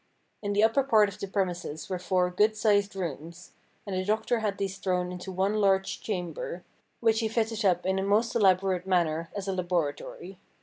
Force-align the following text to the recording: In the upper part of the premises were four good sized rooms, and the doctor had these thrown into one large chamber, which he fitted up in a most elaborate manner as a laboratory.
In 0.41 0.53
the 0.53 0.63
upper 0.63 0.81
part 0.81 1.09
of 1.09 1.19
the 1.19 1.27
premises 1.27 1.87
were 1.87 1.99
four 1.99 2.31
good 2.31 2.57
sized 2.57 2.95
rooms, 2.95 3.51
and 3.85 3.95
the 3.95 4.03
doctor 4.03 4.39
had 4.39 4.57
these 4.57 4.79
thrown 4.79 5.11
into 5.11 5.31
one 5.31 5.53
large 5.61 6.01
chamber, 6.01 6.63
which 7.01 7.19
he 7.19 7.27
fitted 7.27 7.63
up 7.63 7.85
in 7.85 7.99
a 7.99 8.03
most 8.03 8.33
elaborate 8.35 8.87
manner 8.87 9.29
as 9.35 9.47
a 9.47 9.53
laboratory. 9.53 10.39